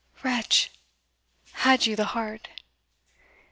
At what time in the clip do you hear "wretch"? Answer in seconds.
0.23-0.71